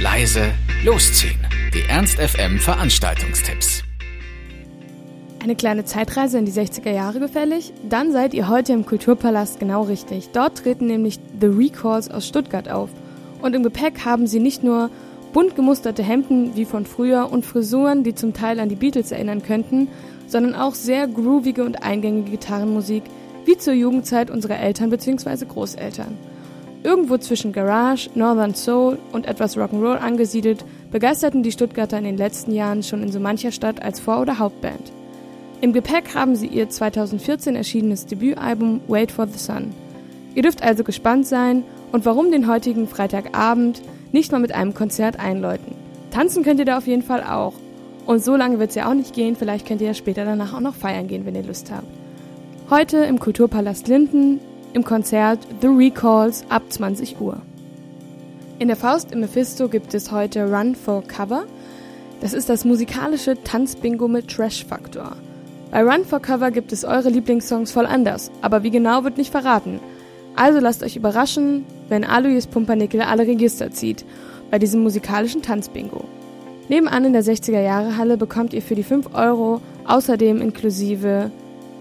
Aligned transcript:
leise, 0.00 0.52
losziehen. 0.84 1.40
Die 1.74 1.82
Ernst 1.88 2.20
FM 2.20 2.60
Veranstaltungstipps. 2.60 3.82
Eine 5.42 5.56
kleine 5.56 5.84
Zeitreise 5.84 6.38
in 6.38 6.44
die 6.44 6.52
60er 6.52 6.92
Jahre 6.92 7.18
gefällig? 7.18 7.72
Dann 7.88 8.12
seid 8.12 8.32
ihr 8.32 8.48
heute 8.48 8.72
im 8.74 8.86
Kulturpalast 8.86 9.58
genau 9.58 9.82
richtig. 9.82 10.30
Dort 10.32 10.58
treten 10.58 10.86
nämlich 10.86 11.18
The 11.40 11.46
Recalls 11.48 12.10
aus 12.12 12.28
Stuttgart 12.28 12.68
auf. 12.68 12.90
Und 13.42 13.56
im 13.56 13.64
Gepäck 13.64 14.04
haben 14.04 14.28
sie 14.28 14.38
nicht 14.38 14.62
nur 14.62 14.90
bunt 15.32 15.56
gemusterte 15.56 16.04
Hemden 16.04 16.54
wie 16.54 16.64
von 16.64 16.86
früher 16.86 17.32
und 17.32 17.44
Frisuren, 17.44 18.04
die 18.04 18.14
zum 18.14 18.34
Teil 18.34 18.60
an 18.60 18.68
die 18.68 18.76
Beatles 18.76 19.10
erinnern 19.10 19.42
könnten, 19.42 19.88
sondern 20.28 20.54
auch 20.54 20.74
sehr 20.74 21.08
groovige 21.08 21.64
und 21.64 21.82
eingängige 21.82 22.30
Gitarrenmusik, 22.30 23.02
wie 23.46 23.56
zur 23.56 23.74
Jugendzeit 23.74 24.30
unserer 24.30 24.60
Eltern 24.60 24.90
bzw. 24.90 25.44
Großeltern. 25.44 26.16
Irgendwo 26.82 27.18
zwischen 27.18 27.52
Garage, 27.52 28.08
Northern 28.14 28.54
Soul 28.54 28.98
und 29.12 29.26
etwas 29.26 29.56
Rock'n'Roll 29.56 29.96
angesiedelt, 29.96 30.64
begeisterten 30.92 31.42
die 31.42 31.52
Stuttgarter 31.52 31.98
in 31.98 32.04
den 32.04 32.16
letzten 32.16 32.52
Jahren 32.52 32.82
schon 32.82 33.02
in 33.02 33.10
so 33.10 33.18
mancher 33.18 33.52
Stadt 33.52 33.82
als 33.82 34.00
Vor- 34.00 34.20
oder 34.20 34.38
Hauptband. 34.38 34.92
Im 35.60 35.72
Gepäck 35.72 36.14
haben 36.14 36.36
sie 36.36 36.46
ihr 36.46 36.70
2014 36.70 37.56
erschienenes 37.56 38.06
Debütalbum 38.06 38.80
Wait 38.86 39.10
for 39.10 39.26
the 39.26 39.38
Sun. 39.38 39.72
Ihr 40.36 40.42
dürft 40.42 40.62
also 40.62 40.84
gespannt 40.84 41.26
sein 41.26 41.64
und 41.90 42.04
warum 42.04 42.30
den 42.30 42.46
heutigen 42.46 42.86
Freitagabend 42.86 43.82
nicht 44.12 44.30
mal 44.30 44.38
mit 44.38 44.52
einem 44.52 44.72
Konzert 44.72 45.18
einläuten. 45.18 45.74
Tanzen 46.12 46.44
könnt 46.44 46.60
ihr 46.60 46.66
da 46.66 46.78
auf 46.78 46.86
jeden 46.86 47.02
Fall 47.02 47.24
auch. 47.24 47.54
Und 48.06 48.24
so 48.24 48.36
lange 48.36 48.60
wird 48.60 48.70
es 48.70 48.76
ja 48.76 48.88
auch 48.88 48.94
nicht 48.94 49.14
gehen, 49.14 49.34
vielleicht 49.36 49.66
könnt 49.66 49.80
ihr 49.80 49.88
ja 49.88 49.94
später 49.94 50.24
danach 50.24 50.54
auch 50.54 50.60
noch 50.60 50.74
feiern 50.74 51.08
gehen, 51.08 51.26
wenn 51.26 51.34
ihr 51.34 51.42
Lust 51.42 51.72
habt. 51.72 51.86
Heute 52.70 52.98
im 52.98 53.18
Kulturpalast 53.18 53.88
Linden 53.88 54.40
im 54.72 54.84
Konzert 54.84 55.40
The 55.60 55.68
Recalls 55.68 56.44
ab 56.48 56.62
20 56.68 57.20
Uhr. 57.20 57.40
In 58.58 58.68
der 58.68 58.76
Faust 58.76 59.12
im 59.12 59.20
Mephisto 59.20 59.68
gibt 59.68 59.94
es 59.94 60.10
heute 60.10 60.50
Run 60.50 60.74
for 60.74 61.02
Cover. 61.02 61.44
Das 62.20 62.32
ist 62.32 62.48
das 62.48 62.64
musikalische 62.64 63.42
Tanzbingo 63.42 64.08
mit 64.08 64.28
Trash-Faktor. 64.28 65.12
Bei 65.70 65.82
Run 65.82 66.04
for 66.04 66.20
Cover 66.20 66.50
gibt 66.50 66.72
es 66.72 66.84
eure 66.84 67.08
Lieblingssongs 67.08 67.70
voll 67.70 67.86
anders, 67.86 68.30
aber 68.42 68.62
wie 68.62 68.70
genau 68.70 69.04
wird 69.04 69.16
nicht 69.18 69.30
verraten. 69.30 69.80
Also 70.34 70.60
lasst 70.60 70.82
euch 70.82 70.96
überraschen, 70.96 71.64
wenn 71.88 72.04
Alois 72.04 72.46
Pumpernickel 72.50 73.02
alle 73.02 73.26
Register 73.26 73.70
zieht 73.70 74.04
bei 74.50 74.58
diesem 74.58 74.82
musikalischen 74.82 75.42
Tanzbingo. 75.42 76.04
Nebenan 76.68 77.04
in 77.04 77.12
der 77.12 77.24
60er 77.24 77.60
Jahre 77.60 77.96
Halle 77.96 78.16
bekommt 78.16 78.52
ihr 78.52 78.62
für 78.62 78.74
die 78.74 78.82
5 78.82 79.14
Euro 79.14 79.60
außerdem 79.86 80.42
inklusive 80.42 81.30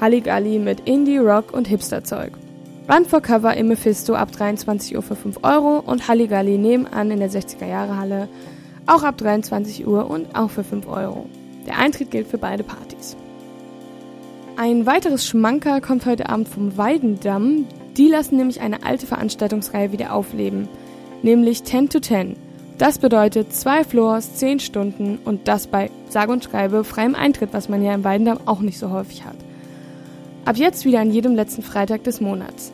Halligalli 0.00 0.58
mit 0.58 0.80
Indie, 0.88 1.18
Rock 1.18 1.52
und 1.52 1.66
Hipster-Zeug. 1.66 2.32
Run 2.90 3.04
for 3.04 3.20
Cover 3.20 3.54
im 3.54 3.68
Mephisto 3.68 4.14
ab 4.14 4.32
23 4.32 4.96
Uhr 4.96 5.02
für 5.02 5.14
5 5.14 5.40
Euro 5.42 5.80
und 5.80 6.08
Halligalli 6.08 6.56
nebenan 6.56 7.10
in 7.10 7.18
der 7.18 7.30
60er 7.30 7.66
Jahre 7.66 7.98
Halle 7.98 8.28
auch 8.86 9.02
ab 9.02 9.18
23 9.18 9.86
Uhr 9.86 10.08
und 10.08 10.34
auch 10.34 10.48
für 10.48 10.64
5 10.64 10.88
Euro. 10.88 11.26
Der 11.66 11.78
Eintritt 11.78 12.10
gilt 12.10 12.28
für 12.28 12.38
beide 12.38 12.64
Partys. 12.64 13.14
Ein 14.56 14.86
weiteres 14.86 15.26
Schmanker 15.26 15.82
kommt 15.82 16.06
heute 16.06 16.30
Abend 16.30 16.48
vom 16.48 16.78
Weidendamm. 16.78 17.66
Die 17.98 18.08
lassen 18.08 18.38
nämlich 18.38 18.62
eine 18.62 18.82
alte 18.86 19.06
Veranstaltungsreihe 19.06 19.92
wieder 19.92 20.14
aufleben, 20.14 20.66
nämlich 21.22 21.64
10 21.64 21.90
to 21.90 22.00
10. 22.00 22.36
Das 22.78 22.98
bedeutet 22.98 23.52
zwei 23.52 23.84
Floors, 23.84 24.36
10 24.36 24.60
Stunden 24.60 25.18
und 25.26 25.46
das 25.46 25.66
bei 25.66 25.90
sage 26.08 26.32
und 26.32 26.44
schreibe 26.44 26.84
freiem 26.84 27.14
Eintritt, 27.14 27.50
was 27.52 27.68
man 27.68 27.82
ja 27.82 27.92
im 27.92 28.04
Weidendamm 28.04 28.38
auch 28.46 28.60
nicht 28.60 28.78
so 28.78 28.88
häufig 28.90 29.26
hat. 29.26 29.36
Ab 30.46 30.56
jetzt 30.56 30.86
wieder 30.86 31.00
an 31.00 31.10
jedem 31.10 31.34
letzten 31.34 31.62
Freitag 31.62 32.04
des 32.04 32.22
Monats. 32.22 32.72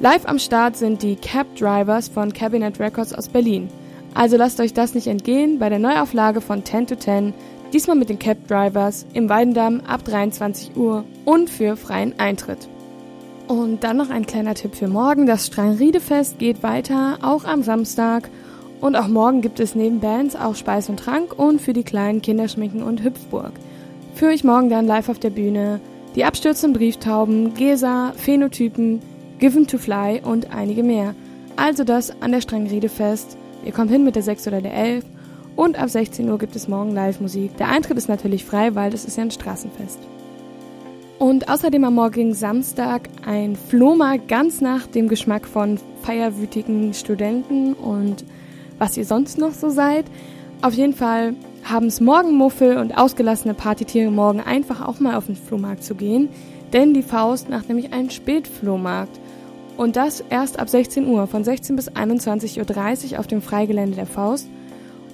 Live 0.00 0.26
am 0.26 0.38
Start 0.38 0.76
sind 0.76 1.02
die 1.02 1.16
Cab 1.16 1.56
Drivers 1.56 2.06
von 2.06 2.32
Cabinet 2.32 2.78
Records 2.78 3.12
aus 3.12 3.28
Berlin. 3.28 3.68
Also 4.14 4.36
lasst 4.36 4.60
euch 4.60 4.72
das 4.72 4.94
nicht 4.94 5.08
entgehen 5.08 5.58
bei 5.58 5.68
der 5.70 5.80
Neuauflage 5.80 6.40
von 6.40 6.64
10 6.64 6.86
to 6.86 6.94
10, 6.94 7.34
diesmal 7.72 7.96
mit 7.96 8.08
den 8.08 8.20
Cab 8.20 8.36
Drivers 8.46 9.06
im 9.12 9.28
Weidendamm 9.28 9.80
ab 9.88 10.04
23 10.04 10.76
Uhr 10.76 11.04
und 11.24 11.50
für 11.50 11.76
freien 11.76 12.16
Eintritt. 12.20 12.68
Und 13.48 13.82
dann 13.82 13.96
noch 13.96 14.10
ein 14.10 14.24
kleiner 14.24 14.54
Tipp 14.54 14.76
für 14.76 14.86
morgen. 14.86 15.26
Das 15.26 15.48
Streinriedefest 15.48 16.38
geht 16.38 16.62
weiter, 16.62 17.18
auch 17.22 17.44
am 17.44 17.64
Samstag. 17.64 18.30
Und 18.80 18.94
auch 18.94 19.08
morgen 19.08 19.40
gibt 19.40 19.58
es 19.58 19.74
neben 19.74 19.98
Bands 19.98 20.36
auch 20.36 20.54
Speis 20.54 20.88
und 20.88 21.00
Trank 21.00 21.36
und 21.36 21.60
für 21.60 21.72
die 21.72 21.82
kleinen 21.82 22.22
Kinderschminken 22.22 22.84
und 22.84 23.02
Hüpfburg. 23.02 23.50
Für 24.14 24.26
euch 24.26 24.44
morgen 24.44 24.70
dann 24.70 24.86
live 24.86 25.08
auf 25.08 25.18
der 25.18 25.30
Bühne 25.30 25.80
die 26.14 26.24
abstürzenden 26.24 26.78
Brieftauben, 26.78 27.54
Gesa, 27.54 28.12
Phänotypen, 28.16 29.02
Given 29.38 29.66
to 29.66 29.78
Fly 29.78 30.20
und 30.24 30.52
einige 30.52 30.82
mehr. 30.82 31.14
Also 31.56 31.84
das 31.84 32.10
an 32.22 32.32
der 32.32 32.40
Strangriedefest. 32.40 33.36
Ihr 33.64 33.72
kommt 33.72 33.90
hin 33.90 34.04
mit 34.04 34.16
der 34.16 34.22
6 34.22 34.48
oder 34.48 34.60
der 34.60 34.74
11 34.74 35.04
und 35.56 35.78
ab 35.78 35.90
16 35.90 36.28
Uhr 36.28 36.38
gibt 36.38 36.54
es 36.54 36.68
morgen 36.68 36.92
Live-Musik. 36.92 37.56
Der 37.56 37.68
Eintritt 37.68 37.98
ist 37.98 38.08
natürlich 38.08 38.44
frei, 38.44 38.74
weil 38.74 38.90
das 38.90 39.04
ist 39.04 39.16
ja 39.16 39.24
ein 39.24 39.30
Straßenfest. 39.30 39.98
Und 41.18 41.48
außerdem 41.48 41.82
am 41.82 41.94
morgigen 41.94 42.32
Samstag 42.32 43.08
ein 43.26 43.56
Flohmarkt 43.56 44.28
ganz 44.28 44.60
nach 44.60 44.86
dem 44.86 45.08
Geschmack 45.08 45.48
von 45.48 45.80
feierwütigen 46.02 46.94
Studenten 46.94 47.74
und 47.74 48.24
was 48.78 48.96
ihr 48.96 49.04
sonst 49.04 49.36
noch 49.36 49.52
so 49.52 49.68
seid. 49.68 50.04
Auf 50.62 50.74
jeden 50.74 50.94
Fall 50.94 51.34
haben 51.64 51.86
es 51.86 52.00
Morgenmuffel 52.00 52.78
und 52.78 52.96
ausgelassene 52.96 53.54
Partytiere 53.54 54.10
morgen 54.10 54.40
einfach 54.40 54.86
auch 54.86 55.00
mal 55.00 55.16
auf 55.16 55.26
den 55.26 55.36
Flohmarkt 55.36 55.82
zu 55.82 55.96
gehen, 55.96 56.28
denn 56.72 56.94
die 56.94 57.02
Faust 57.02 57.50
macht 57.50 57.68
nämlich 57.68 57.92
einen 57.92 58.10
Spätflohmarkt. 58.10 59.18
Und 59.78 59.94
das 59.94 60.24
erst 60.28 60.58
ab 60.58 60.68
16 60.68 61.06
Uhr, 61.06 61.28
von 61.28 61.44
16 61.44 61.76
bis 61.76 61.88
21.30 61.88 63.12
Uhr 63.12 63.20
auf 63.20 63.28
dem 63.28 63.40
Freigelände 63.40 63.94
der 63.94 64.06
Faust. 64.06 64.48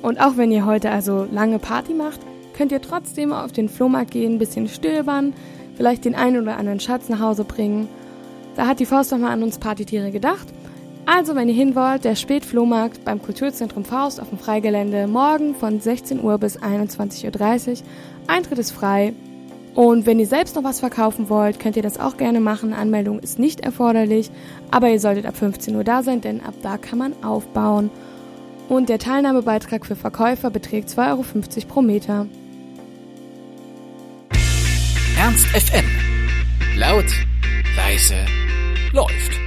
Und 0.00 0.18
auch 0.18 0.38
wenn 0.38 0.50
ihr 0.50 0.64
heute 0.64 0.90
also 0.90 1.28
lange 1.30 1.58
Party 1.58 1.92
macht, 1.92 2.20
könnt 2.56 2.72
ihr 2.72 2.80
trotzdem 2.80 3.34
auf 3.34 3.52
den 3.52 3.68
Flohmarkt 3.68 4.12
gehen, 4.12 4.32
ein 4.32 4.38
bisschen 4.38 4.68
stöbern, 4.68 5.34
vielleicht 5.76 6.06
den 6.06 6.14
einen 6.14 6.40
oder 6.40 6.56
anderen 6.56 6.80
Schatz 6.80 7.10
nach 7.10 7.20
Hause 7.20 7.44
bringen. 7.44 7.88
Da 8.56 8.66
hat 8.66 8.80
die 8.80 8.86
Faust 8.86 9.12
doch 9.12 9.18
mal 9.18 9.32
an 9.32 9.42
uns 9.42 9.58
Partytiere 9.58 10.10
gedacht. 10.10 10.48
Also, 11.04 11.34
wenn 11.34 11.50
ihr 11.50 11.54
hin 11.54 11.74
wollt, 11.74 12.04
der 12.04 12.16
Spätflohmarkt 12.16 13.04
beim 13.04 13.20
Kulturzentrum 13.20 13.84
Faust 13.84 14.18
auf 14.18 14.30
dem 14.30 14.38
Freigelände 14.38 15.06
morgen 15.06 15.54
von 15.54 15.78
16 15.78 16.24
Uhr 16.24 16.38
bis 16.38 16.58
21.30 16.58 17.70
Uhr. 17.70 17.76
Eintritt 18.28 18.58
ist 18.58 18.70
frei 18.70 19.12
und 19.74 20.06
wenn 20.06 20.20
ihr 20.20 20.26
selbst 20.26 20.54
noch 20.54 20.62
was 20.64 20.80
verkaufen 20.80 21.28
wollt, 21.28 21.58
könnt 21.58 21.76
ihr 21.76 21.82
das 21.82 21.98
auch 21.98 22.16
gerne 22.16 22.40
machen. 22.40 22.72
Anmeldung 22.72 23.18
ist 23.18 23.38
nicht 23.38 23.60
erforderlich, 23.60 24.30
aber 24.70 24.88
ihr 24.88 25.00
solltet 25.00 25.26
ab 25.26 25.36
15 25.36 25.74
Uhr 25.74 25.84
da 25.84 26.02
sein, 26.02 26.20
denn 26.20 26.40
ab 26.40 26.54
da 26.62 26.78
kann 26.78 26.98
man 26.98 27.24
aufbauen. 27.24 27.90
Und 28.68 28.88
der 28.88 28.98
Teilnahmebeitrag 28.98 29.84
für 29.84 29.96
Verkäufer 29.96 30.50
beträgt 30.50 30.88
2,50 30.88 31.08
Euro 31.10 31.24
pro 31.68 31.82
Meter. 31.82 32.26
Ernst 35.18 35.46
FM. 35.46 35.84
Laut, 36.76 37.06
leise, 37.76 38.16
läuft. 38.92 39.43